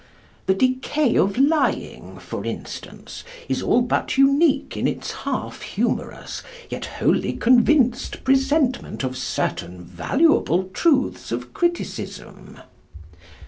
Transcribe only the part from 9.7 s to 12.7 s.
valuable truths of criticism.